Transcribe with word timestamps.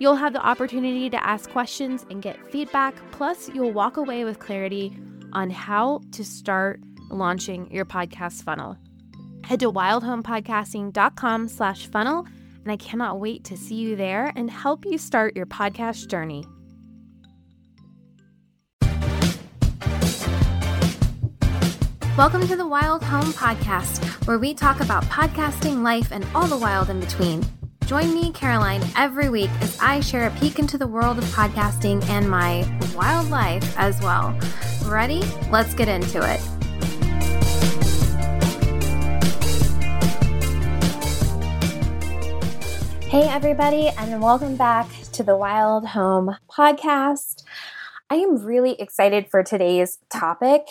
You'll 0.00 0.16
have 0.16 0.32
the 0.32 0.40
opportunity 0.40 1.10
to 1.10 1.22
ask 1.22 1.50
questions 1.50 2.06
and 2.08 2.22
get 2.22 2.50
feedback, 2.50 2.94
plus, 3.12 3.50
you'll 3.50 3.72
walk 3.72 3.98
away 3.98 4.24
with 4.24 4.38
clarity 4.38 4.96
on 5.34 5.50
how 5.50 6.00
to 6.12 6.24
start 6.24 6.80
launching 7.10 7.70
your 7.70 7.84
podcast 7.84 8.42
funnel. 8.42 8.78
Head 9.44 9.60
to 9.60 9.70
wildhomepodcasting.com 9.70 11.48
slash 11.48 11.86
funnel, 11.88 12.26
and 12.62 12.72
I 12.72 12.78
cannot 12.78 13.20
wait 13.20 13.44
to 13.44 13.58
see 13.58 13.74
you 13.74 13.94
there 13.94 14.32
and 14.36 14.50
help 14.50 14.86
you 14.86 14.96
start 14.96 15.36
your 15.36 15.44
podcast 15.44 16.06
journey. 16.06 16.46
Welcome 22.16 22.48
to 22.48 22.56
the 22.56 22.66
Wild 22.66 23.02
Home 23.04 23.34
Podcast, 23.34 24.26
where 24.26 24.38
we 24.38 24.54
talk 24.54 24.80
about 24.80 25.04
podcasting, 25.04 25.82
life, 25.82 26.10
and 26.10 26.26
all 26.34 26.46
the 26.46 26.56
wild 26.56 26.88
in 26.88 27.00
between. 27.00 27.44
Join 27.90 28.14
me, 28.14 28.30
Caroline, 28.30 28.84
every 28.96 29.28
week 29.30 29.50
as 29.62 29.76
I 29.80 29.98
share 29.98 30.28
a 30.28 30.30
peek 30.38 30.60
into 30.60 30.78
the 30.78 30.86
world 30.86 31.18
of 31.18 31.24
podcasting 31.24 32.08
and 32.08 32.30
my 32.30 32.64
wild 32.94 33.30
life 33.30 33.76
as 33.76 34.00
well. 34.00 34.38
Ready? 34.86 35.24
Let's 35.50 35.74
get 35.74 35.88
into 35.88 36.18
it. 36.18 36.38
Hey, 43.06 43.28
everybody, 43.28 43.88
and 43.88 44.22
welcome 44.22 44.54
back 44.54 44.86
to 45.10 45.24
the 45.24 45.36
Wild 45.36 45.88
Home 45.88 46.36
Podcast. 46.48 47.42
I 48.08 48.16
am 48.16 48.44
really 48.44 48.80
excited 48.80 49.28
for 49.28 49.42
today's 49.42 49.98
topic. 50.10 50.62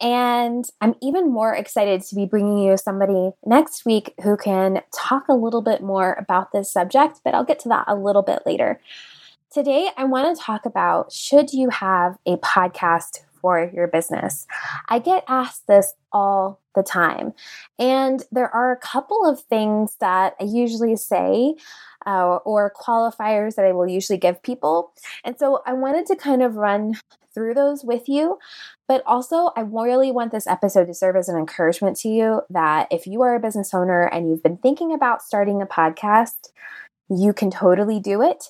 And 0.00 0.64
I'm 0.80 0.94
even 1.00 1.32
more 1.32 1.54
excited 1.54 2.02
to 2.02 2.14
be 2.14 2.26
bringing 2.26 2.58
you 2.58 2.76
somebody 2.76 3.30
next 3.44 3.84
week 3.84 4.12
who 4.22 4.36
can 4.36 4.82
talk 4.94 5.28
a 5.28 5.34
little 5.34 5.62
bit 5.62 5.82
more 5.82 6.14
about 6.14 6.52
this 6.52 6.72
subject, 6.72 7.20
but 7.24 7.34
I'll 7.34 7.44
get 7.44 7.60
to 7.60 7.68
that 7.70 7.84
a 7.86 7.94
little 7.94 8.22
bit 8.22 8.40
later. 8.44 8.80
Today, 9.52 9.90
I 9.96 10.04
want 10.04 10.36
to 10.36 10.42
talk 10.42 10.66
about 10.66 11.12
should 11.12 11.52
you 11.52 11.70
have 11.70 12.18
a 12.26 12.36
podcast 12.38 13.20
for 13.40 13.70
your 13.72 13.86
business? 13.86 14.46
I 14.88 14.98
get 14.98 15.22
asked 15.28 15.66
this 15.66 15.94
all 16.12 16.60
the 16.74 16.82
time. 16.82 17.34
And 17.78 18.22
there 18.32 18.48
are 18.48 18.72
a 18.72 18.76
couple 18.76 19.24
of 19.24 19.40
things 19.42 19.96
that 20.00 20.34
I 20.40 20.44
usually 20.44 20.96
say 20.96 21.54
uh, 22.06 22.36
or 22.44 22.72
qualifiers 22.74 23.54
that 23.56 23.64
I 23.64 23.72
will 23.72 23.88
usually 23.88 24.18
give 24.18 24.42
people. 24.42 24.92
And 25.24 25.38
so 25.38 25.62
I 25.66 25.72
wanted 25.72 26.06
to 26.06 26.16
kind 26.16 26.42
of 26.42 26.56
run 26.56 26.94
through 27.34 27.54
those 27.54 27.84
with 27.84 28.08
you. 28.08 28.38
But 28.86 29.02
also, 29.06 29.50
I 29.56 29.62
really 29.62 30.12
want 30.12 30.30
this 30.30 30.46
episode 30.46 30.86
to 30.86 30.94
serve 30.94 31.16
as 31.16 31.28
an 31.28 31.38
encouragement 31.38 31.96
to 31.98 32.08
you 32.08 32.42
that 32.50 32.86
if 32.90 33.06
you 33.06 33.22
are 33.22 33.34
a 33.34 33.40
business 33.40 33.72
owner 33.72 34.02
and 34.02 34.28
you've 34.28 34.42
been 34.42 34.58
thinking 34.58 34.92
about 34.92 35.22
starting 35.22 35.62
a 35.62 35.66
podcast, 35.66 36.50
you 37.08 37.32
can 37.32 37.50
totally 37.50 37.98
do 37.98 38.22
it. 38.22 38.44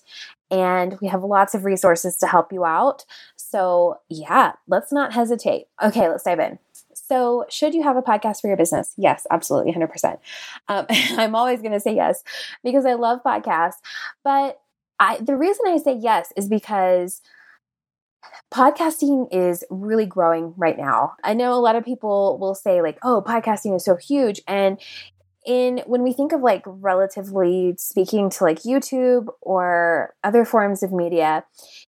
And 0.50 0.98
we 1.00 1.08
have 1.08 1.24
lots 1.24 1.54
of 1.54 1.64
resources 1.64 2.16
to 2.18 2.26
help 2.26 2.52
you 2.52 2.64
out. 2.64 3.04
So, 3.36 4.00
yeah, 4.08 4.52
let's 4.68 4.92
not 4.92 5.12
hesitate. 5.12 5.66
Okay, 5.82 6.08
let's 6.08 6.24
dive 6.24 6.40
in. 6.40 6.58
So, 7.06 7.44
should 7.50 7.74
you 7.74 7.82
have 7.82 7.96
a 7.96 8.02
podcast 8.02 8.40
for 8.40 8.48
your 8.48 8.56
business? 8.56 8.92
Yes, 8.96 9.26
absolutely, 9.30 9.72
100%. 9.72 10.18
Um, 10.68 10.86
I'm 10.90 11.34
always 11.34 11.60
going 11.60 11.72
to 11.72 11.80
say 11.80 11.94
yes 11.94 12.22
because 12.62 12.86
I 12.86 12.94
love 12.94 13.20
podcasts. 13.24 13.78
But 14.22 14.60
I, 14.98 15.18
the 15.18 15.36
reason 15.36 15.66
I 15.68 15.78
say 15.78 15.94
yes 16.00 16.32
is 16.36 16.48
because 16.48 17.20
podcasting 18.52 19.28
is 19.32 19.64
really 19.70 20.06
growing 20.06 20.54
right 20.56 20.76
now. 20.78 21.12
I 21.24 21.34
know 21.34 21.52
a 21.54 21.60
lot 21.60 21.76
of 21.76 21.84
people 21.84 22.38
will 22.38 22.54
say 22.54 22.82
like, 22.82 22.98
"Oh, 23.02 23.22
podcasting 23.26 23.74
is 23.76 23.84
so 23.84 23.96
huge." 23.96 24.40
And 24.46 24.78
in 25.44 25.82
when 25.86 26.02
we 26.02 26.12
think 26.12 26.32
of 26.32 26.40
like 26.40 26.62
relatively 26.66 27.74
speaking 27.78 28.30
to 28.30 28.44
like 28.44 28.62
YouTube 28.62 29.28
or 29.40 30.14
other 30.24 30.44
forms 30.44 30.82
of 30.82 30.92
media, 30.92 31.44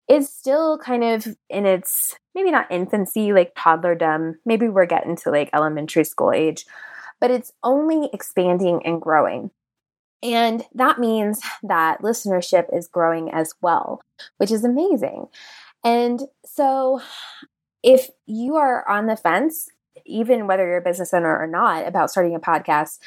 it's 0.09 0.29
still 0.33 0.79
kind 0.79 1.03
of 1.03 1.37
in 1.49 1.67
its 1.67 2.15
maybe 2.35 2.51
not 2.51 2.71
infancy, 2.71 3.33
like 3.33 3.55
toddlerdom. 3.55 4.35
Maybe 4.45 4.69
we're 4.69 4.87
getting 4.87 5.17
to 5.17 5.31
like 5.31 5.51
elementary 5.53 6.05
school 6.05 6.33
age, 6.33 6.67
but 7.21 7.31
it's 7.31 7.53
only 7.63 8.11
expanding 8.13 8.83
and 8.85 9.01
growing. 9.01 9.51
And 10.23 10.65
that 10.75 10.99
means 10.99 11.41
that 11.63 12.03
listenership 12.03 12.75
is 12.77 12.89
growing 12.89 13.31
as 13.31 13.55
well, 13.61 14.01
which 14.39 14.51
is 14.51 14.65
amazing. 14.65 15.27
And 15.85 16.23
so, 16.45 17.01
if 17.83 18.09
you 18.27 18.57
are 18.57 18.87
on 18.89 19.07
the 19.07 19.17
fence, 19.17 19.69
even 20.07 20.47
whether 20.47 20.67
you're 20.67 20.79
a 20.79 20.83
business 20.83 21.13
owner 21.15 21.37
or 21.37 21.47
not, 21.47 21.87
about 21.87 22.11
starting 22.11 22.35
a 22.35 22.41
podcast, 22.41 22.99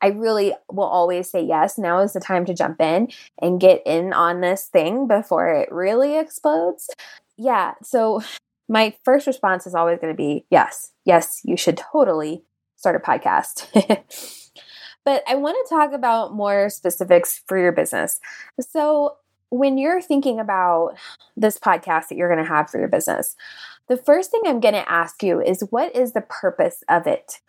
I 0.00 0.08
really 0.08 0.54
will 0.70 0.84
always 0.84 1.30
say 1.30 1.42
yes. 1.42 1.78
Now 1.78 2.00
is 2.00 2.12
the 2.12 2.20
time 2.20 2.44
to 2.46 2.54
jump 2.54 2.80
in 2.80 3.08
and 3.40 3.60
get 3.60 3.82
in 3.86 4.12
on 4.12 4.40
this 4.40 4.66
thing 4.66 5.06
before 5.08 5.48
it 5.52 5.70
really 5.72 6.18
explodes. 6.18 6.88
Yeah. 7.36 7.74
So, 7.82 8.22
my 8.68 8.94
first 9.04 9.26
response 9.26 9.66
is 9.66 9.74
always 9.74 9.98
going 9.98 10.12
to 10.12 10.16
be 10.16 10.44
yes, 10.50 10.92
yes, 11.04 11.40
you 11.44 11.56
should 11.56 11.78
totally 11.78 12.42
start 12.76 12.96
a 12.96 12.98
podcast. 12.98 13.66
but 15.04 15.22
I 15.26 15.34
want 15.36 15.56
to 15.66 15.74
talk 15.74 15.92
about 15.92 16.34
more 16.34 16.68
specifics 16.68 17.42
for 17.46 17.58
your 17.58 17.72
business. 17.72 18.20
So, 18.60 19.16
when 19.50 19.78
you're 19.78 20.00
thinking 20.00 20.38
about 20.40 20.96
this 21.36 21.58
podcast 21.58 22.08
that 22.08 22.16
you're 22.16 22.32
going 22.32 22.44
to 22.44 22.48
have 22.48 22.70
for 22.70 22.78
your 22.78 22.88
business, 22.88 23.36
the 23.88 23.96
first 23.96 24.30
thing 24.30 24.42
I'm 24.44 24.60
going 24.60 24.74
to 24.74 24.90
ask 24.90 25.22
you 25.22 25.40
is 25.40 25.64
what 25.70 25.94
is 25.96 26.12
the 26.12 26.20
purpose 26.20 26.82
of 26.88 27.06
it? 27.06 27.40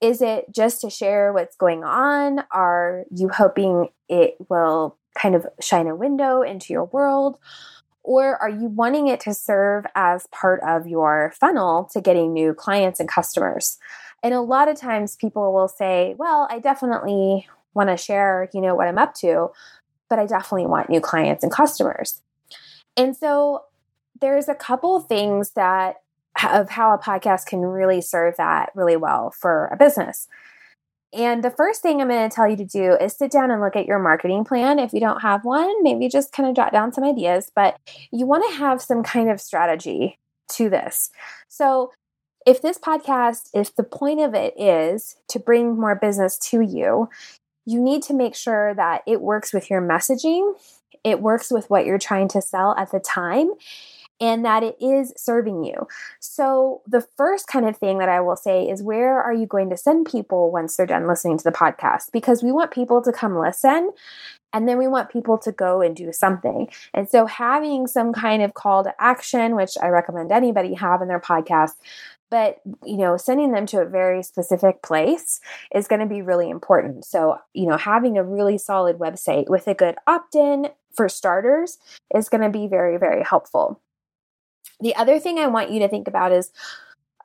Is 0.00 0.20
it 0.20 0.46
just 0.50 0.80
to 0.80 0.90
share 0.90 1.32
what's 1.32 1.56
going 1.56 1.84
on? 1.84 2.44
Are 2.50 3.04
you 3.14 3.28
hoping 3.28 3.88
it 4.08 4.36
will 4.48 4.96
kind 5.16 5.34
of 5.34 5.46
shine 5.60 5.86
a 5.86 5.94
window 5.94 6.42
into 6.42 6.72
your 6.72 6.86
world? 6.86 7.38
Or 8.02 8.36
are 8.36 8.50
you 8.50 8.66
wanting 8.66 9.06
it 9.06 9.20
to 9.20 9.34
serve 9.34 9.84
as 9.94 10.26
part 10.32 10.60
of 10.66 10.88
your 10.88 11.32
funnel 11.38 11.88
to 11.92 12.00
getting 12.00 12.32
new 12.32 12.52
clients 12.52 12.98
and 12.98 13.08
customers? 13.08 13.78
And 14.24 14.34
a 14.34 14.40
lot 14.40 14.68
of 14.68 14.76
times 14.76 15.16
people 15.16 15.52
will 15.52 15.68
say, 15.68 16.14
well, 16.18 16.48
I 16.50 16.58
definitely 16.58 17.48
want 17.74 17.90
to 17.90 17.96
share, 17.96 18.48
you 18.52 18.60
know, 18.60 18.74
what 18.74 18.88
I'm 18.88 18.98
up 18.98 19.14
to, 19.16 19.48
but 20.12 20.18
I 20.18 20.26
definitely 20.26 20.66
want 20.66 20.90
new 20.90 21.00
clients 21.00 21.42
and 21.42 21.50
customers. 21.50 22.20
And 22.98 23.16
so 23.16 23.62
there's 24.20 24.46
a 24.46 24.54
couple 24.54 25.00
things 25.00 25.52
that 25.52 26.02
of 26.52 26.68
how 26.68 26.92
a 26.92 26.98
podcast 26.98 27.46
can 27.46 27.60
really 27.60 28.02
serve 28.02 28.36
that 28.36 28.72
really 28.74 28.94
well 28.94 29.30
for 29.30 29.70
a 29.72 29.76
business. 29.78 30.28
And 31.14 31.42
the 31.42 31.50
first 31.50 31.80
thing 31.80 32.02
I'm 32.02 32.10
going 32.10 32.28
to 32.28 32.34
tell 32.34 32.46
you 32.46 32.56
to 32.56 32.64
do 32.66 32.94
is 33.00 33.16
sit 33.16 33.30
down 33.30 33.50
and 33.50 33.62
look 33.62 33.74
at 33.74 33.86
your 33.86 33.98
marketing 33.98 34.44
plan. 34.44 34.78
If 34.78 34.92
you 34.92 35.00
don't 35.00 35.22
have 35.22 35.46
one, 35.46 35.82
maybe 35.82 36.10
just 36.10 36.30
kind 36.30 36.46
of 36.46 36.54
jot 36.54 36.74
down 36.74 36.92
some 36.92 37.04
ideas, 37.04 37.50
but 37.54 37.78
you 38.12 38.26
want 38.26 38.44
to 38.50 38.58
have 38.58 38.82
some 38.82 39.02
kind 39.02 39.30
of 39.30 39.40
strategy 39.40 40.18
to 40.50 40.68
this. 40.68 41.10
So, 41.48 41.90
if 42.44 42.60
this 42.60 42.76
podcast, 42.76 43.48
if 43.54 43.74
the 43.76 43.82
point 43.82 44.20
of 44.20 44.34
it 44.34 44.52
is 44.60 45.16
to 45.28 45.38
bring 45.38 45.80
more 45.80 45.94
business 45.94 46.36
to 46.50 46.60
you, 46.60 47.08
you 47.66 47.80
need 47.80 48.02
to 48.04 48.14
make 48.14 48.34
sure 48.34 48.74
that 48.74 49.02
it 49.06 49.20
works 49.20 49.52
with 49.52 49.70
your 49.70 49.80
messaging, 49.80 50.54
it 51.04 51.20
works 51.20 51.50
with 51.50 51.70
what 51.70 51.86
you're 51.86 51.98
trying 51.98 52.28
to 52.28 52.42
sell 52.42 52.74
at 52.76 52.90
the 52.90 53.00
time, 53.00 53.50
and 54.20 54.44
that 54.44 54.62
it 54.62 54.76
is 54.80 55.12
serving 55.16 55.64
you. 55.64 55.88
So, 56.20 56.82
the 56.86 57.04
first 57.16 57.48
kind 57.48 57.68
of 57.68 57.76
thing 57.76 57.98
that 57.98 58.08
I 58.08 58.20
will 58.20 58.36
say 58.36 58.68
is 58.68 58.82
where 58.82 59.20
are 59.20 59.32
you 59.32 59.46
going 59.46 59.68
to 59.70 59.76
send 59.76 60.06
people 60.06 60.52
once 60.52 60.76
they're 60.76 60.86
done 60.86 61.08
listening 61.08 61.38
to 61.38 61.44
the 61.44 61.50
podcast? 61.50 62.12
Because 62.12 62.42
we 62.42 62.52
want 62.52 62.70
people 62.70 63.02
to 63.02 63.12
come 63.12 63.36
listen 63.36 63.90
and 64.52 64.68
then 64.68 64.78
we 64.78 64.86
want 64.86 65.10
people 65.10 65.38
to 65.38 65.50
go 65.50 65.80
and 65.80 65.96
do 65.96 66.12
something. 66.12 66.68
And 66.94 67.08
so, 67.08 67.26
having 67.26 67.86
some 67.86 68.12
kind 68.12 68.42
of 68.42 68.54
call 68.54 68.84
to 68.84 68.94
action, 69.00 69.56
which 69.56 69.72
I 69.82 69.88
recommend 69.88 70.30
anybody 70.30 70.74
have 70.74 71.02
in 71.02 71.08
their 71.08 71.20
podcast, 71.20 71.72
but 72.32 72.62
you 72.82 72.96
know 72.96 73.18
sending 73.18 73.52
them 73.52 73.66
to 73.66 73.82
a 73.82 73.84
very 73.84 74.22
specific 74.22 74.82
place 74.82 75.38
is 75.74 75.86
going 75.86 76.00
to 76.00 76.06
be 76.06 76.22
really 76.22 76.48
important. 76.48 77.04
So 77.04 77.38
you 77.52 77.66
know 77.66 77.76
having 77.76 78.16
a 78.16 78.24
really 78.24 78.56
solid 78.56 78.98
website 78.98 79.48
with 79.48 79.68
a 79.68 79.74
good 79.74 79.96
opt-in 80.06 80.70
for 80.96 81.10
starters 81.10 81.78
is 82.14 82.30
going 82.30 82.42
to 82.42 82.48
be 82.48 82.66
very 82.66 82.96
very 82.96 83.22
helpful. 83.22 83.80
The 84.80 84.96
other 84.96 85.20
thing 85.20 85.38
i 85.38 85.46
want 85.46 85.70
you 85.70 85.78
to 85.80 85.88
think 85.88 86.08
about 86.08 86.32
is 86.32 86.50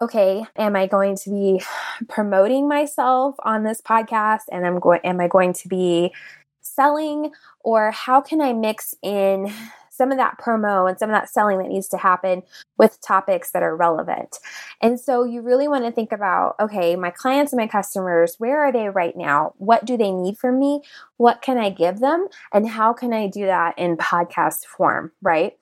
okay 0.01 0.45
am 0.57 0.75
i 0.75 0.85
going 0.85 1.15
to 1.15 1.29
be 1.31 1.61
promoting 2.07 2.67
myself 2.67 3.35
on 3.43 3.63
this 3.63 3.81
podcast 3.81 4.43
and 4.51 4.67
i'm 4.67 4.79
going 4.79 4.99
am 5.03 5.19
i 5.19 5.27
going 5.27 5.53
to 5.53 5.67
be 5.67 6.13
selling 6.61 7.31
or 7.61 7.89
how 7.91 8.21
can 8.21 8.41
i 8.41 8.53
mix 8.53 8.93
in 9.01 9.51
some 9.97 10.11
of 10.11 10.17
that 10.17 10.37
promo 10.39 10.87
and 10.87 10.97
some 10.97 11.09
of 11.09 11.13
that 11.13 11.29
selling 11.29 11.57
that 11.57 11.67
needs 11.67 11.87
to 11.89 11.97
happen 11.97 12.43
with 12.77 13.01
topics 13.01 13.51
that 13.51 13.63
are 13.63 13.75
relevant. 13.75 14.37
And 14.81 14.99
so 14.99 15.23
you 15.23 15.41
really 15.41 15.67
want 15.67 15.85
to 15.85 15.91
think 15.91 16.11
about 16.11 16.55
okay, 16.59 16.95
my 16.95 17.09
clients 17.09 17.51
and 17.51 17.59
my 17.59 17.67
customers, 17.67 18.35
where 18.37 18.63
are 18.63 18.71
they 18.71 18.89
right 18.89 19.17
now? 19.17 19.53
What 19.57 19.85
do 19.85 19.97
they 19.97 20.11
need 20.11 20.37
from 20.37 20.59
me? 20.59 20.81
What 21.17 21.41
can 21.41 21.57
I 21.57 21.69
give 21.69 21.99
them? 21.99 22.27
And 22.53 22.69
how 22.69 22.93
can 22.93 23.13
I 23.13 23.27
do 23.27 23.45
that 23.45 23.77
in 23.77 23.97
podcast 23.97 24.65
form, 24.65 25.11
right? 25.21 25.57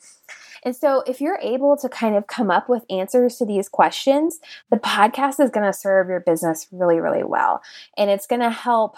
And 0.64 0.76
so, 0.76 1.04
if 1.06 1.22
you're 1.22 1.40
able 1.42 1.78
to 1.78 1.88
kind 1.88 2.16
of 2.16 2.26
come 2.26 2.50
up 2.50 2.68
with 2.68 2.86
answers 2.90 3.38
to 3.38 3.46
these 3.46 3.70
questions, 3.70 4.40
the 4.72 4.78
podcast 4.78 5.40
is 5.40 5.52
going 5.52 5.66
to 5.66 5.74
serve 5.74 6.10
your 6.10 6.20
business 6.20 6.68
really, 6.72 7.00
really 7.00 7.24
well. 7.24 7.62
And 7.98 8.10
it's 8.10 8.26
going 8.26 8.42
to 8.42 8.50
help 8.50 8.98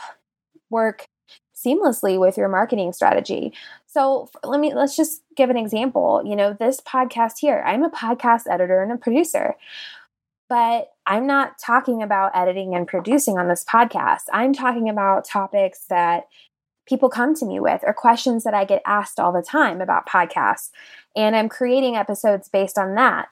work 0.70 1.08
seamlessly 1.54 2.20
with 2.20 2.38
your 2.38 2.48
marketing 2.48 2.94
strategy. 2.94 3.54
So 3.98 4.30
let 4.44 4.60
me 4.60 4.76
let's 4.76 4.96
just 4.96 5.24
give 5.36 5.50
an 5.50 5.58
example. 5.58 6.22
You 6.24 6.36
know, 6.36 6.54
this 6.54 6.80
podcast 6.82 7.40
here, 7.40 7.64
I'm 7.66 7.84
a 7.84 7.90
podcast 7.90 8.44
editor 8.48 8.84
and 8.84 8.92
a 8.92 8.98
producer. 8.98 9.56
But 10.48 10.90
I'm 11.08 11.26
not 11.26 11.58
talking 11.58 12.04
about 12.04 12.36
editing 12.36 12.76
and 12.76 12.88
producing 12.88 13.40
on 13.40 13.48
this 13.48 13.66
podcast. 13.66 14.26
I'm 14.32 14.54
talking 14.54 14.88
about 14.88 15.26
topics 15.26 15.86
that 15.90 16.28
people 16.88 17.10
come 17.10 17.34
to 17.38 17.46
me 17.48 17.60
with 17.60 17.82
or 17.88 17.92
questions 17.92 18.44
that 18.44 18.54
I 18.54 18.66
get 18.66 18.84
asked 18.86 19.20
all 19.20 19.34
the 19.34 19.42
time 19.42 19.82
about 19.82 20.08
podcasts. 20.08 20.70
And 21.16 21.36
I'm 21.36 21.50
creating 21.50 21.96
episodes 21.96 22.50
based 22.50 22.78
on 22.78 22.94
that. 22.94 23.30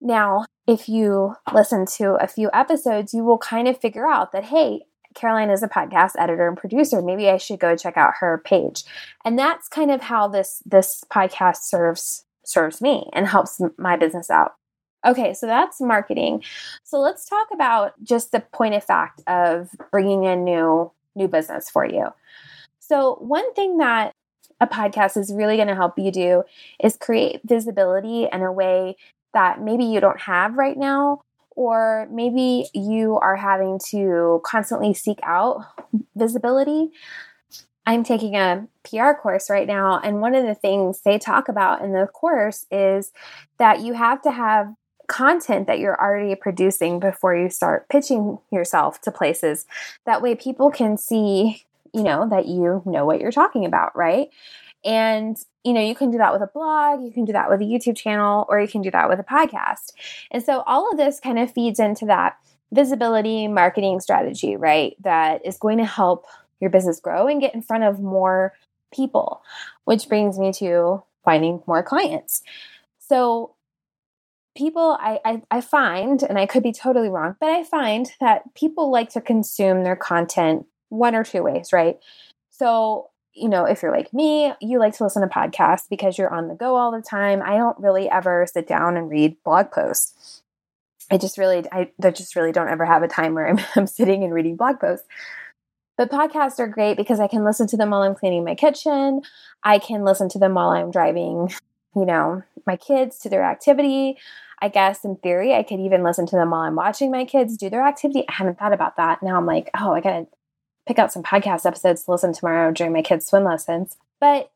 Now, 0.00 0.46
if 0.68 0.88
you 0.88 1.34
listen 1.52 1.86
to 1.96 2.14
a 2.14 2.28
few 2.28 2.50
episodes, 2.54 3.12
you 3.12 3.24
will 3.24 3.38
kind 3.38 3.66
of 3.66 3.80
figure 3.80 4.06
out 4.06 4.30
that, 4.30 4.44
hey, 4.44 4.82
Caroline 5.16 5.50
is 5.50 5.62
a 5.62 5.68
podcast 5.68 6.12
editor 6.18 6.46
and 6.46 6.56
producer. 6.56 7.02
Maybe 7.02 7.28
I 7.28 7.38
should 7.38 7.58
go 7.58 7.74
check 7.74 7.96
out 7.96 8.14
her 8.20 8.40
page. 8.44 8.84
And 9.24 9.36
that's 9.36 9.66
kind 9.68 9.90
of 9.90 10.02
how 10.02 10.28
this 10.28 10.62
this 10.64 11.02
podcast 11.10 11.62
serves 11.62 12.24
serves 12.44 12.80
me 12.80 13.10
and 13.12 13.26
helps 13.26 13.60
my 13.78 13.96
business 13.96 14.30
out. 14.30 14.54
Okay, 15.04 15.34
so 15.34 15.46
that's 15.46 15.80
marketing. 15.80 16.44
So 16.84 17.00
let's 17.00 17.28
talk 17.28 17.48
about 17.52 17.92
just 18.02 18.30
the 18.30 18.40
point 18.40 18.74
of 18.74 18.84
fact 18.84 19.22
of 19.26 19.70
bringing 19.90 20.24
in 20.24 20.44
new 20.44 20.92
new 21.16 21.28
business 21.28 21.70
for 21.70 21.84
you. 21.84 22.08
So 22.78 23.16
one 23.20 23.52
thing 23.54 23.78
that 23.78 24.12
a 24.60 24.66
podcast 24.66 25.16
is 25.16 25.32
really 25.32 25.56
going 25.56 25.68
to 25.68 25.74
help 25.74 25.98
you 25.98 26.10
do 26.10 26.44
is 26.82 26.96
create 26.96 27.40
visibility 27.44 28.28
in 28.30 28.42
a 28.42 28.52
way 28.52 28.96
that 29.34 29.60
maybe 29.60 29.84
you 29.84 30.00
don't 30.00 30.20
have 30.20 30.54
right 30.54 30.76
now 30.76 31.20
or 31.56 32.06
maybe 32.10 32.68
you 32.74 33.18
are 33.18 33.34
having 33.34 33.80
to 33.90 34.40
constantly 34.44 34.94
seek 34.94 35.18
out 35.22 35.64
visibility. 36.14 36.90
I'm 37.86 38.04
taking 38.04 38.36
a 38.36 38.66
PR 38.84 39.12
course 39.12 39.48
right 39.48 39.66
now, 39.66 40.00
and 40.02 40.20
one 40.20 40.34
of 40.34 40.44
the 40.44 40.54
things 40.54 41.00
they 41.00 41.18
talk 41.18 41.48
about 41.48 41.82
in 41.82 41.92
the 41.92 42.06
course 42.06 42.66
is 42.70 43.12
that 43.58 43.80
you 43.80 43.94
have 43.94 44.22
to 44.22 44.30
have 44.30 44.74
content 45.06 45.66
that 45.68 45.78
you're 45.78 46.00
already 46.00 46.34
producing 46.34 46.98
before 46.98 47.34
you 47.34 47.48
start 47.48 47.88
pitching 47.88 48.38
yourself 48.50 49.00
to 49.02 49.12
places. 49.12 49.66
That 50.04 50.20
way, 50.20 50.34
people 50.34 50.70
can 50.70 50.98
see, 50.98 51.64
you 51.94 52.02
know, 52.02 52.28
that 52.28 52.46
you 52.46 52.82
know 52.84 53.06
what 53.06 53.20
you're 53.20 53.30
talking 53.30 53.64
about, 53.64 53.96
right? 53.96 54.28
And, 54.86 55.36
you 55.64 55.72
know, 55.72 55.80
you 55.80 55.96
can 55.96 56.12
do 56.12 56.18
that 56.18 56.32
with 56.32 56.42
a 56.42 56.46
blog, 56.46 57.02
you 57.02 57.10
can 57.10 57.24
do 57.24 57.32
that 57.32 57.50
with 57.50 57.60
a 57.60 57.64
YouTube 57.64 57.96
channel, 57.96 58.46
or 58.48 58.60
you 58.60 58.68
can 58.68 58.82
do 58.82 58.90
that 58.92 59.08
with 59.08 59.18
a 59.18 59.24
podcast. 59.24 59.92
And 60.30 60.42
so 60.42 60.62
all 60.66 60.90
of 60.90 60.96
this 60.96 61.18
kind 61.18 61.38
of 61.40 61.52
feeds 61.52 61.80
into 61.80 62.06
that 62.06 62.38
visibility 62.72 63.48
marketing 63.48 64.00
strategy, 64.00 64.56
right? 64.56 64.94
That 65.02 65.44
is 65.44 65.58
going 65.58 65.78
to 65.78 65.84
help 65.84 66.26
your 66.60 66.70
business 66.70 67.00
grow 67.00 67.26
and 67.26 67.40
get 67.40 67.54
in 67.54 67.62
front 67.62 67.84
of 67.84 68.00
more 68.00 68.54
people, 68.94 69.42
which 69.84 70.08
brings 70.08 70.38
me 70.38 70.52
to 70.54 71.02
finding 71.24 71.62
more 71.66 71.82
clients. 71.82 72.42
So, 73.00 73.54
people, 74.56 74.96
I, 75.00 75.20
I, 75.24 75.42
I, 75.50 75.60
find, 75.60 76.22
and 76.22 76.38
I 76.38 76.46
could 76.46 76.62
be 76.62 76.72
totally 76.72 77.10
wrong, 77.10 77.36
but 77.38 77.50
I 77.50 77.62
find 77.62 78.10
that 78.20 78.54
people 78.54 78.90
like 78.90 79.10
to 79.10 79.20
consume 79.20 79.84
their 79.84 79.96
content 79.96 80.66
one 80.88 81.14
or 81.14 81.24
two 81.24 81.42
ways, 81.42 81.72
right? 81.72 81.98
So, 82.50 83.10
you 83.36 83.48
know, 83.48 83.64
if 83.66 83.82
you're 83.82 83.92
like 83.92 84.12
me, 84.14 84.52
you 84.60 84.78
like 84.78 84.96
to 84.96 85.04
listen 85.04 85.22
to 85.22 85.28
podcasts 85.28 85.88
because 85.88 86.16
you're 86.16 86.32
on 86.32 86.48
the 86.48 86.54
go 86.54 86.74
all 86.74 86.90
the 86.90 87.02
time. 87.02 87.42
I 87.44 87.56
don't 87.56 87.78
really 87.78 88.08
ever 88.08 88.46
sit 88.50 88.66
down 88.66 88.96
and 88.96 89.10
read 89.10 89.36
blog 89.44 89.70
posts. 89.70 90.42
I 91.10 91.18
just 91.18 91.38
really, 91.38 91.64
I, 91.70 91.90
I 92.02 92.10
just 92.10 92.34
really 92.34 92.50
don't 92.50 92.68
ever 92.68 92.84
have 92.84 93.02
a 93.02 93.08
time 93.08 93.34
where 93.34 93.48
I'm, 93.48 93.60
I'm 93.76 93.86
sitting 93.86 94.24
and 94.24 94.32
reading 94.32 94.56
blog 94.56 94.80
posts. 94.80 95.06
But 95.98 96.10
podcasts 96.10 96.58
are 96.58 96.66
great 96.66 96.96
because 96.96 97.20
I 97.20 97.28
can 97.28 97.44
listen 97.44 97.66
to 97.68 97.76
them 97.76 97.90
while 97.90 98.02
I'm 98.02 98.14
cleaning 98.14 98.44
my 98.44 98.54
kitchen. 98.54 99.22
I 99.62 99.78
can 99.78 100.04
listen 100.04 100.28
to 100.30 100.38
them 100.38 100.54
while 100.54 100.70
I'm 100.70 100.90
driving, 100.90 101.52
you 101.94 102.04
know, 102.04 102.42
my 102.66 102.76
kids 102.76 103.18
to 103.20 103.28
their 103.28 103.44
activity. 103.44 104.18
I 104.60 104.68
guess 104.68 105.04
in 105.04 105.16
theory, 105.16 105.54
I 105.54 105.62
could 105.62 105.80
even 105.80 106.02
listen 106.02 106.26
to 106.26 106.36
them 106.36 106.50
while 106.50 106.62
I'm 106.62 106.74
watching 106.74 107.10
my 107.10 107.24
kids 107.24 107.56
do 107.56 107.68
their 107.68 107.86
activity. 107.86 108.24
I 108.28 108.32
haven't 108.32 108.58
thought 108.58 108.72
about 108.72 108.96
that. 108.96 109.22
Now 109.22 109.36
I'm 109.36 109.46
like, 109.46 109.70
oh, 109.78 109.92
I 109.92 110.00
gotta 110.00 110.26
pick 110.86 110.98
out 110.98 111.12
some 111.12 111.22
podcast 111.22 111.66
episodes 111.66 112.04
to 112.04 112.10
listen 112.10 112.32
tomorrow 112.32 112.72
during 112.72 112.92
my 112.92 113.02
kids' 113.02 113.26
swim 113.26 113.44
lessons. 113.44 113.96
But 114.20 114.50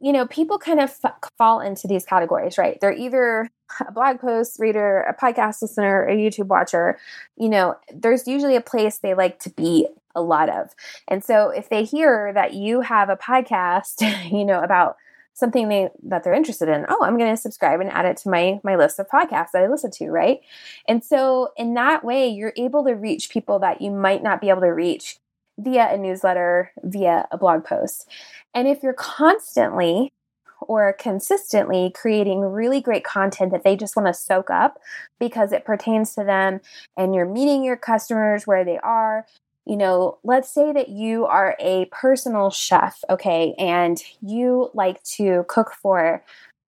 you 0.00 0.12
know, 0.12 0.26
people 0.26 0.58
kind 0.58 0.80
of 0.80 0.94
f- 1.04 1.14
fall 1.38 1.60
into 1.60 1.86
these 1.86 2.04
categories, 2.04 2.58
right? 2.58 2.78
They're 2.80 2.92
either 2.92 3.50
a 3.86 3.92
blog 3.92 4.20
post 4.20 4.58
reader, 4.60 5.00
a 5.00 5.14
podcast 5.14 5.62
listener, 5.62 6.06
a 6.06 6.14
YouTube 6.14 6.48
watcher. 6.48 6.98
You 7.36 7.48
know, 7.48 7.76
there's 7.94 8.28
usually 8.28 8.56
a 8.56 8.60
place 8.60 8.98
they 8.98 9.14
like 9.14 9.38
to 9.40 9.50
be 9.50 9.88
a 10.14 10.20
lot 10.20 10.48
of. 10.48 10.74
And 11.08 11.24
so 11.24 11.48
if 11.48 11.68
they 11.68 11.84
hear 11.84 12.32
that 12.34 12.54
you 12.54 12.82
have 12.82 13.08
a 13.08 13.16
podcast, 13.16 14.30
you 14.30 14.44
know, 14.44 14.62
about 14.62 14.96
something 15.32 15.68
they 15.68 15.88
that 16.02 16.24
they're 16.24 16.32
interested 16.32 16.68
in, 16.68 16.86
oh, 16.88 17.02
I'm 17.02 17.18
going 17.18 17.34
to 17.34 17.40
subscribe 17.40 17.80
and 17.80 17.90
add 17.90 18.06
it 18.06 18.18
to 18.18 18.28
my 18.28 18.60
my 18.62 18.76
list 18.76 18.98
of 18.98 19.08
podcasts 19.08 19.52
that 19.52 19.62
I 19.62 19.68
listen 19.68 19.90
to, 19.92 20.10
right? 20.10 20.40
And 20.88 21.02
so 21.02 21.52
in 21.56 21.74
that 21.74 22.04
way, 22.04 22.28
you're 22.28 22.54
able 22.56 22.84
to 22.84 22.92
reach 22.92 23.30
people 23.30 23.58
that 23.60 23.80
you 23.80 23.90
might 23.90 24.22
not 24.22 24.42
be 24.42 24.50
able 24.50 24.62
to 24.62 24.72
reach 24.72 25.18
via 25.58 25.92
a 25.92 25.98
newsletter, 25.98 26.72
via 26.82 27.26
a 27.30 27.38
blog 27.38 27.64
post. 27.64 28.08
And 28.54 28.68
if 28.68 28.82
you're 28.82 28.92
constantly 28.92 30.12
or 30.60 30.92
consistently 30.94 31.92
creating 31.94 32.40
really 32.40 32.80
great 32.80 33.04
content 33.04 33.52
that 33.52 33.62
they 33.62 33.76
just 33.76 33.96
want 33.96 34.06
to 34.06 34.14
soak 34.14 34.50
up 34.50 34.78
because 35.18 35.52
it 35.52 35.64
pertains 35.64 36.14
to 36.14 36.24
them 36.24 36.60
and 36.96 37.14
you're 37.14 37.26
meeting 37.26 37.62
your 37.62 37.76
customers 37.76 38.46
where 38.46 38.64
they 38.64 38.78
are, 38.78 39.26
you 39.66 39.76
know, 39.76 40.18
let's 40.24 40.52
say 40.52 40.72
that 40.72 40.88
you 40.88 41.26
are 41.26 41.56
a 41.60 41.86
personal 41.86 42.50
chef, 42.50 43.02
okay, 43.10 43.54
and 43.58 44.02
you 44.22 44.70
like 44.74 45.02
to 45.02 45.44
cook 45.48 45.72
for 45.72 46.22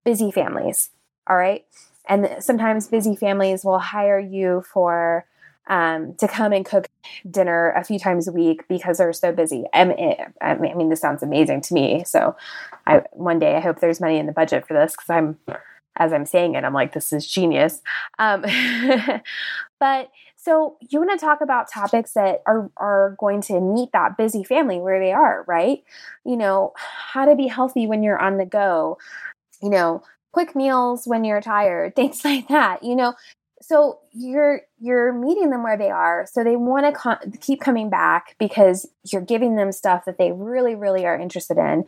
busy 0.05 0.31
families, 0.31 0.91
all 1.29 1.37
right? 1.37 1.65
And 2.09 2.29
sometimes 2.41 2.89
busy 2.89 3.15
families 3.15 3.65
will 3.65 3.79
hire 3.79 4.19
you 4.19 4.65
for 4.73 5.27
um, 5.69 6.15
to 6.15 6.27
come 6.27 6.53
and 6.53 6.65
cook 6.65 6.89
dinner 7.31 7.71
a 7.73 7.85
few 7.85 7.99
times 7.99 8.27
a 8.27 8.33
week 8.33 8.67
because 8.69 8.99
they're 8.99 9.13
so 9.13 9.33
busy. 9.33 9.65
I 9.73 9.85
mean, 9.85 10.17
I 10.41 10.55
mean, 10.55 10.89
this 10.89 11.01
sounds 11.01 11.23
amazing 11.23 11.61
to 11.63 11.75
me. 11.75 12.05
So, 12.05 12.37
I 12.87 13.03
one 13.13 13.39
day 13.39 13.57
I 13.57 13.61
hope 13.61 13.81
there's 13.81 14.01
money 14.01 14.19
in 14.19 14.27
the 14.27 14.33
budget 14.33 14.67
for 14.67 14.75
this 14.75 14.93
because 14.93 15.11
I'm, 15.11 15.39
as 15.97 16.13
I'm 16.13 16.27
saying 16.27 16.55
it, 16.55 16.65
I'm 16.65 16.75
like, 16.75 16.95
this 16.95 17.13
is 17.13 17.27
genius. 17.27 17.83
Um, 18.19 18.45
but 19.81 20.11
so 20.37 20.79
you 20.89 21.01
want 21.01 21.19
to 21.19 21.25
talk 21.25 21.41
about 21.41 21.71
topics 21.71 22.13
that 22.13 22.43
are 22.47 22.71
are 22.77 23.17
going 23.19 23.43
to 23.43 23.61
meet 23.61 23.91
that 23.93 24.17
busy 24.17 24.45
family 24.45 24.79
where 24.79 25.01
they 25.01 25.13
are, 25.13 25.45
right? 25.47 25.85
You 26.25 26.37
know, 26.37 26.73
how 26.77 27.27
to 27.27 27.37
be 27.37 27.49
healthy 27.49 27.87
when 27.87 28.03
you're 28.03 28.19
on 28.19 28.39
the 28.39 28.47
go. 28.47 28.99
You 29.63 29.71
know, 29.71 30.03
quick 30.33 30.55
meals 30.55 31.03
when 31.07 31.25
you're 31.25 31.41
tired, 31.41 31.97
things 31.97 32.25
like 32.25 32.49
that. 32.49 32.83
You 32.83 32.97
know, 32.97 33.15
so 33.61 34.01
you're 34.13 34.63
you're 34.79 35.13
meeting 35.13 35.51
them 35.51 35.63
where 35.63 35.77
they 35.77 35.91
are. 35.91 36.27
So 36.31 36.45
they 36.45 36.57
want 36.57 36.95
to 36.95 37.39
keep 37.41 37.61
coming 37.61 37.91
back 37.91 38.37
because 38.39 38.87
you're 39.11 39.23
giving 39.23 39.57
them 39.57 39.73
stuff 39.73 40.05
that 40.05 40.19
they 40.19 40.33
really 40.33 40.75
really 40.75 41.07
are 41.07 41.19
interested 41.19 41.59
in. 41.59 41.85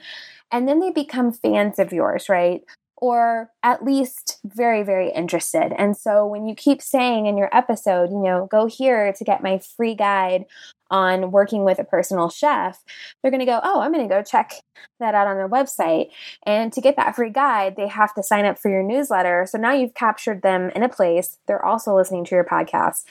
And 0.53 0.67
then 0.67 0.81
they 0.81 0.91
become 0.91 1.33
fans 1.33 1.79
of 1.79 1.93
yours 1.93 2.29
right? 2.29 2.63
Or 2.97 3.51
at 3.63 3.83
least 3.83 4.41
very, 4.45 4.83
very 4.83 5.11
interested. 5.11 5.73
And 5.79 5.97
so 5.97 6.27
when 6.27 6.47
you 6.47 6.55
keep 6.55 6.83
saying 6.83 7.25
in 7.25 7.39
your 7.39 7.49
episode, 7.51 8.11
you 8.11 8.19
know, 8.19 8.47
go 8.51 8.67
here 8.67 9.15
to 9.15 9.25
get 9.25 9.43
my 9.43 9.59
free 9.59 9.95
guide 9.95 10.45
on 10.91 11.31
working 11.31 11.65
with 11.65 11.79
a 11.79 11.85
personal 11.85 12.29
chef, 12.29 12.83
they're 13.23 13.31
going 13.31 13.41
to 13.41 13.47
go, 13.47 13.61
oh, 13.63 13.81
I'm 13.81 13.93
going 13.93 14.09
to 14.09 14.15
go 14.15 14.23
check 14.23 14.53
that 14.99 15.15
out 15.15 15.27
on 15.27 15.37
their 15.37 15.49
website. 15.49 16.11
And 16.45 16.73
to 16.73 16.81
get 16.81 16.97
that 16.97 17.17
free 17.17 17.31
guide, 17.31 17.77
they 17.77 17.89
have 17.89 18.15
to 18.15 18.23
sign 18.23 18.45
up 18.45 18.59
for 18.59 18.71
your 18.71 18.83
newsletter. 18.83 19.47
So 19.49 19.59
now 19.59 19.73
you've 19.73 19.95
captured 19.95 20.43
them 20.43 20.71
in 20.75 20.83
a 20.83 20.89
place. 20.89 21.39
They're 21.47 21.65
also 21.65 21.95
listening 21.95 22.25
to 22.27 22.35
your 22.35 22.45
podcast. 22.45 23.05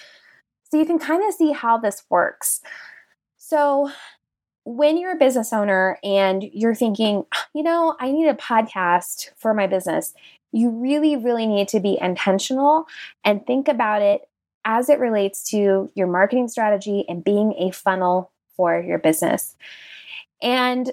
So 0.72 0.78
you 0.78 0.86
can 0.86 1.00
kind 1.00 1.28
of 1.28 1.34
see 1.34 1.52
how 1.52 1.78
this 1.78 2.04
works. 2.10 2.62
So 3.38 3.92
when 4.66 4.98
you're 4.98 5.14
a 5.14 5.20
business 5.20 5.52
owner 5.52 5.98
and 6.04 6.44
you're 6.54 6.76
thinking, 6.76 7.24
you 7.56 7.64
know, 7.64 7.96
I 8.00 8.12
need 8.12 8.28
a 8.28 8.36
podcast 8.36 9.30
for 9.38 9.54
my 9.54 9.66
business, 9.66 10.14
you 10.52 10.70
really, 10.70 11.16
really 11.16 11.48
need 11.48 11.68
to 11.70 11.80
be 11.80 11.98
intentional 12.00 12.86
and 13.24 13.46
think 13.46 13.68
about 13.68 14.02
it 14.02 14.22
as 14.66 14.90
it 14.90 15.00
relates 15.00 15.50
to 15.52 15.90
your 15.96 16.08
marketing 16.08 16.48
strategy 16.48 17.06
and 17.08 17.24
being 17.24 17.54
a 17.58 17.72
funnel 17.72 18.32
for 18.56 18.80
your 18.82 19.00
business. 19.00 19.56
And 20.42 20.92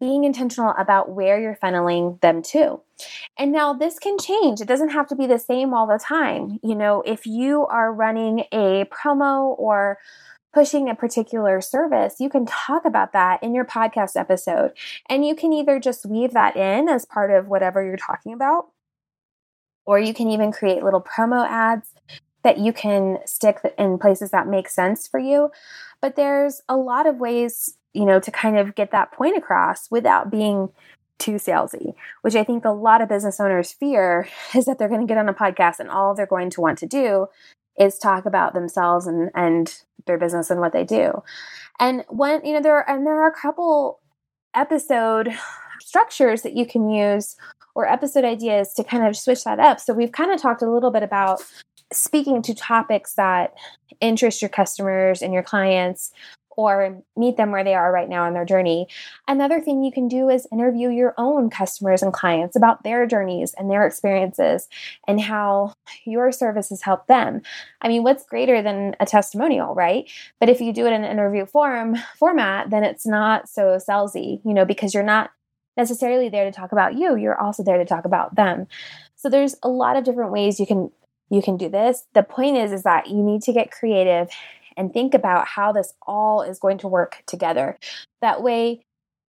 being 0.00 0.24
intentional 0.24 0.74
about 0.76 1.10
where 1.10 1.40
you're 1.40 1.58
funneling 1.62 2.20
them 2.20 2.42
to. 2.42 2.80
And 3.38 3.52
now 3.52 3.72
this 3.72 3.98
can 3.98 4.18
change. 4.18 4.60
It 4.60 4.68
doesn't 4.68 4.90
have 4.90 5.08
to 5.08 5.16
be 5.16 5.26
the 5.26 5.38
same 5.38 5.72
all 5.72 5.86
the 5.86 5.98
time. 5.98 6.58
You 6.62 6.74
know, 6.74 7.02
if 7.06 7.26
you 7.26 7.66
are 7.66 7.92
running 7.92 8.40
a 8.52 8.84
promo 8.86 9.58
or 9.58 9.98
pushing 10.52 10.88
a 10.88 10.94
particular 10.94 11.60
service, 11.60 12.16
you 12.18 12.28
can 12.28 12.46
talk 12.46 12.84
about 12.84 13.12
that 13.12 13.42
in 13.42 13.54
your 13.54 13.64
podcast 13.64 14.16
episode. 14.16 14.72
And 15.08 15.26
you 15.26 15.34
can 15.34 15.52
either 15.52 15.78
just 15.78 16.06
weave 16.06 16.32
that 16.32 16.56
in 16.56 16.88
as 16.88 17.04
part 17.04 17.30
of 17.30 17.48
whatever 17.48 17.84
you're 17.84 17.96
talking 17.96 18.32
about, 18.32 18.66
or 19.86 19.98
you 19.98 20.12
can 20.12 20.30
even 20.30 20.52
create 20.52 20.82
little 20.82 21.02
promo 21.02 21.46
ads 21.46 21.94
that 22.46 22.58
you 22.58 22.72
can 22.72 23.18
stick 23.26 23.58
in 23.76 23.98
places 23.98 24.30
that 24.30 24.46
make 24.46 24.68
sense 24.68 25.08
for 25.08 25.18
you. 25.18 25.50
But 26.00 26.14
there's 26.14 26.62
a 26.68 26.76
lot 26.76 27.08
of 27.08 27.16
ways, 27.16 27.76
you 27.92 28.04
know, 28.04 28.20
to 28.20 28.30
kind 28.30 28.56
of 28.56 28.76
get 28.76 28.92
that 28.92 29.10
point 29.10 29.36
across 29.36 29.90
without 29.90 30.30
being 30.30 30.68
too 31.18 31.32
salesy, 31.32 31.94
which 32.22 32.36
I 32.36 32.44
think 32.44 32.64
a 32.64 32.70
lot 32.70 33.02
of 33.02 33.08
business 33.08 33.40
owners 33.40 33.72
fear 33.72 34.28
is 34.54 34.66
that 34.66 34.78
they're 34.78 34.88
going 34.88 35.00
to 35.00 35.08
get 35.08 35.18
on 35.18 35.28
a 35.28 35.34
podcast 35.34 35.80
and 35.80 35.90
all 35.90 36.14
they're 36.14 36.24
going 36.24 36.50
to 36.50 36.60
want 36.60 36.78
to 36.78 36.86
do 36.86 37.26
is 37.76 37.98
talk 37.98 38.26
about 38.26 38.54
themselves 38.54 39.08
and 39.08 39.32
and 39.34 39.80
their 40.06 40.16
business 40.16 40.48
and 40.48 40.60
what 40.60 40.72
they 40.72 40.84
do. 40.84 41.24
And 41.80 42.04
when 42.08 42.46
you 42.46 42.52
know 42.52 42.62
there 42.62 42.76
are, 42.76 42.88
and 42.88 43.04
there 43.04 43.20
are 43.20 43.28
a 43.28 43.34
couple 43.34 43.98
episode 44.54 45.36
structures 45.80 46.42
that 46.42 46.56
you 46.56 46.64
can 46.64 46.88
use 46.88 47.34
or 47.74 47.88
episode 47.88 48.24
ideas 48.24 48.72
to 48.74 48.84
kind 48.84 49.04
of 49.04 49.16
switch 49.16 49.42
that 49.42 49.58
up. 49.58 49.80
So 49.80 49.92
we've 49.92 50.12
kind 50.12 50.30
of 50.30 50.40
talked 50.40 50.62
a 50.62 50.70
little 50.70 50.92
bit 50.92 51.02
about 51.02 51.42
speaking 51.92 52.42
to 52.42 52.54
topics 52.54 53.14
that 53.14 53.54
interest 54.00 54.42
your 54.42 54.48
customers 54.48 55.22
and 55.22 55.32
your 55.32 55.42
clients 55.42 56.12
or 56.56 57.02
meet 57.16 57.36
them 57.36 57.52
where 57.52 57.62
they 57.62 57.74
are 57.74 57.92
right 57.92 58.08
now 58.08 58.26
in 58.26 58.32
their 58.32 58.44
journey. 58.44 58.88
Another 59.28 59.60
thing 59.60 59.84
you 59.84 59.92
can 59.92 60.08
do 60.08 60.28
is 60.28 60.48
interview 60.50 60.88
your 60.88 61.14
own 61.18 61.50
customers 61.50 62.02
and 62.02 62.12
clients 62.12 62.56
about 62.56 62.82
their 62.82 63.06
journeys 63.06 63.54
and 63.58 63.70
their 63.70 63.86
experiences 63.86 64.68
and 65.06 65.20
how 65.20 65.74
your 66.04 66.32
services 66.32 66.82
help 66.82 67.06
them. 67.06 67.42
I 67.82 67.88
mean, 67.88 68.02
what's 68.02 68.24
greater 68.24 68.62
than 68.62 68.96
a 68.98 69.06
testimonial, 69.06 69.74
right? 69.74 70.10
But 70.40 70.48
if 70.48 70.60
you 70.60 70.72
do 70.72 70.86
it 70.86 70.92
in 70.92 71.04
an 71.04 71.10
interview 71.10 71.44
form 71.44 71.96
format, 72.18 72.70
then 72.70 72.84
it's 72.84 73.06
not 73.06 73.48
so 73.48 73.76
salesy, 73.76 74.40
you 74.44 74.54
know, 74.54 74.64
because 74.64 74.94
you're 74.94 75.02
not 75.02 75.30
necessarily 75.76 76.30
there 76.30 76.44
to 76.44 76.52
talk 76.52 76.72
about 76.72 76.94
you, 76.94 77.16
you're 77.16 77.38
also 77.38 77.62
there 77.62 77.76
to 77.76 77.84
talk 77.84 78.06
about 78.06 78.34
them. 78.34 78.66
So 79.14 79.28
there's 79.28 79.56
a 79.62 79.68
lot 79.68 79.96
of 79.96 80.04
different 80.04 80.32
ways 80.32 80.58
you 80.58 80.66
can 80.66 80.90
you 81.30 81.42
can 81.42 81.56
do 81.56 81.68
this. 81.68 82.04
The 82.14 82.22
point 82.22 82.56
is 82.56 82.72
is 82.72 82.82
that 82.84 83.08
you 83.08 83.22
need 83.22 83.42
to 83.42 83.52
get 83.52 83.70
creative 83.70 84.28
and 84.76 84.92
think 84.92 85.14
about 85.14 85.48
how 85.48 85.72
this 85.72 85.94
all 86.06 86.42
is 86.42 86.58
going 86.58 86.78
to 86.78 86.88
work 86.88 87.22
together. 87.26 87.78
That 88.20 88.42
way, 88.42 88.84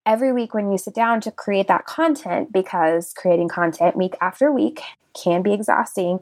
every 0.07 0.33
week 0.33 0.55
when 0.55 0.71
you 0.71 0.79
sit 0.79 0.95
down 0.95 1.21
to 1.23 1.31
create 1.31 1.69
that 1.69 1.85
content, 1.85 2.53
because 2.53 3.13
creating 3.17 3.49
content 3.49 3.97
week 3.97 4.15
after 4.21 4.51
week 4.51 4.81
can 5.15 5.43
be 5.43 5.53
exhausting, 5.53 6.21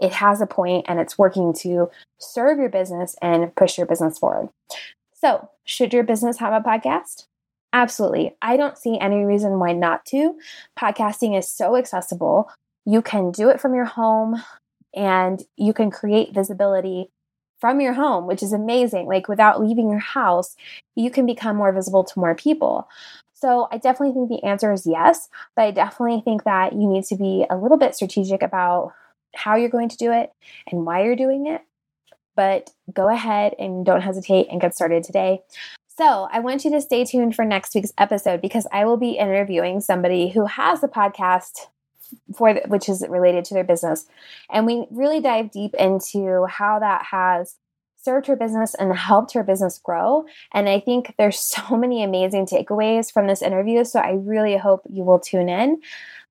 it 0.00 0.12
has 0.12 0.40
a 0.40 0.46
point 0.46 0.86
and 0.88 0.98
it's 0.98 1.18
working 1.18 1.52
to 1.52 1.90
serve 2.18 2.58
your 2.58 2.68
business 2.68 3.16
and 3.22 3.54
push 3.54 3.78
your 3.78 3.86
business 3.86 4.18
forward. 4.18 4.48
So, 5.12 5.48
should 5.64 5.92
your 5.94 6.02
business 6.02 6.38
have 6.38 6.52
a 6.52 6.66
podcast? 6.66 7.26
Absolutely. 7.72 8.36
I 8.42 8.56
don't 8.56 8.78
see 8.78 8.98
any 9.00 9.24
reason 9.24 9.58
why 9.58 9.72
not 9.72 10.04
to. 10.06 10.38
Podcasting 10.78 11.36
is 11.38 11.48
so 11.48 11.76
accessible. 11.76 12.50
You 12.84 13.02
can 13.02 13.30
do 13.30 13.48
it 13.48 13.60
from 13.60 13.74
your 13.74 13.86
home 13.86 14.42
and 14.94 15.42
you 15.56 15.72
can 15.72 15.90
create 15.90 16.34
visibility 16.34 17.10
from 17.60 17.80
your 17.80 17.94
home, 17.94 18.26
which 18.26 18.42
is 18.42 18.52
amazing. 18.52 19.06
Like 19.06 19.28
without 19.28 19.60
leaving 19.60 19.88
your 19.90 19.98
house, 19.98 20.54
you 20.94 21.10
can 21.10 21.26
become 21.26 21.56
more 21.56 21.72
visible 21.72 22.04
to 22.04 22.18
more 22.18 22.34
people. 22.34 22.88
So 23.32 23.68
I 23.70 23.78
definitely 23.78 24.14
think 24.14 24.28
the 24.28 24.46
answer 24.46 24.72
is 24.72 24.86
yes, 24.86 25.28
but 25.56 25.62
I 25.62 25.70
definitely 25.70 26.22
think 26.24 26.44
that 26.44 26.72
you 26.72 26.88
need 26.88 27.04
to 27.04 27.16
be 27.16 27.44
a 27.50 27.56
little 27.56 27.76
bit 27.76 27.94
strategic 27.94 28.42
about 28.42 28.92
how 29.34 29.56
you're 29.56 29.68
going 29.68 29.88
to 29.88 29.96
do 29.96 30.12
it 30.12 30.30
and 30.70 30.86
why 30.86 31.04
you're 31.04 31.16
doing 31.16 31.46
it. 31.46 31.62
But 32.36 32.70
go 32.92 33.08
ahead 33.08 33.54
and 33.58 33.84
don't 33.84 34.00
hesitate 34.00 34.48
and 34.50 34.60
get 34.60 34.74
started 34.74 35.04
today. 35.04 35.40
So, 35.96 36.28
I 36.32 36.40
want 36.40 36.64
you 36.64 36.72
to 36.72 36.80
stay 36.80 37.04
tuned 37.04 37.36
for 37.36 37.44
next 37.44 37.74
week's 37.74 37.92
episode 37.98 38.40
because 38.40 38.66
I 38.72 38.84
will 38.84 38.96
be 38.96 39.12
interviewing 39.12 39.80
somebody 39.80 40.28
who 40.28 40.46
has 40.46 40.82
a 40.82 40.88
podcast 40.88 41.68
for 42.34 42.54
the, 42.54 42.62
which 42.66 42.88
is 42.88 43.04
related 43.08 43.44
to 43.46 43.54
their 43.54 43.64
business. 43.64 44.06
And 44.50 44.66
we 44.66 44.86
really 44.90 45.20
dive 45.20 45.50
deep 45.50 45.74
into 45.74 46.46
how 46.46 46.78
that 46.78 47.06
has 47.10 47.56
served 48.04 48.26
her 48.26 48.36
business 48.36 48.74
and 48.74 48.94
helped 48.94 49.32
her 49.32 49.42
business 49.42 49.78
grow. 49.78 50.26
And 50.52 50.68
I 50.68 50.78
think 50.80 51.14
there's 51.18 51.38
so 51.40 51.76
many 51.76 52.02
amazing 52.02 52.46
takeaways 52.46 53.12
from 53.12 53.26
this 53.26 53.42
interview. 53.42 53.84
So 53.84 54.00
I 54.00 54.12
really 54.12 54.56
hope 54.56 54.82
you 54.90 55.02
will 55.02 55.20
tune 55.20 55.48
in. 55.48 55.80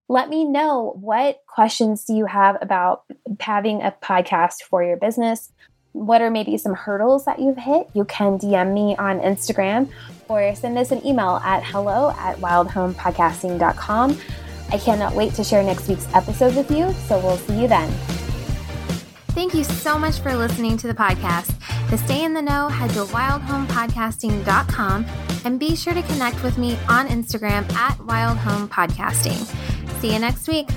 Let 0.10 0.30
me 0.30 0.44
know 0.44 0.98
what 1.00 1.42
questions 1.48 2.04
do 2.06 2.14
you 2.14 2.26
have 2.26 2.58
about 2.62 3.04
having 3.40 3.82
a 3.82 3.96
podcast 4.04 4.62
for 4.70 4.84
your 4.84 4.98
business? 4.98 5.52
What 5.94 6.22
are 6.22 6.30
maybe 6.30 6.58
some 6.58 6.74
hurdles 6.74 7.26
that 7.26 7.40
you've 7.40 7.58
hit? 7.58 7.88
You 7.94 8.04
can 8.06 8.38
DM 8.38 8.74
me 8.74 8.96
on 8.98 9.20
Instagram 9.20 9.90
or 10.28 10.54
send 10.56 10.78
us 10.78 10.92
an 10.92 11.06
email 11.06 11.40
at 11.44 11.64
hello 11.64 12.12
at 12.18 12.38
wildhomepodcasting.com. 12.38 14.18
I 14.72 14.78
cannot 14.78 15.16
wait 15.16 15.34
to 15.36 15.44
share 15.44 15.64
next 15.64 15.88
week's 15.88 16.08
episode 16.14 16.56
with 16.56 16.72
you, 16.72 16.92
so 17.08 17.20
we'll 17.20 17.38
see 17.38 17.62
you 17.62 17.68
then. 17.68 17.90
Thank 19.34 19.54
you 19.54 19.64
so 19.64 19.98
much 19.98 20.20
for 20.20 20.36
listening 20.36 20.78
to 20.78 20.88
the 20.88 20.94
podcast. 20.94 21.60
To 21.90 21.98
stay 21.98 22.24
in 22.24 22.34
the 22.34 22.42
know, 22.42 22.70
head 22.70 22.92
to 22.92 23.06
wildhomepodcasting.com 23.06 25.06
and 25.46 25.60
be 25.60 25.76
sure 25.76 25.94
to 25.94 26.04
connect 26.04 26.42
with 26.44 26.58
me 26.58 26.78
on 26.88 27.08
Instagram 27.08 27.72
at 27.74 27.98
wildhomepodcasting. 27.98 30.02
See 30.02 30.14
you 30.14 30.20
next 30.20 30.48
week. 30.48 30.70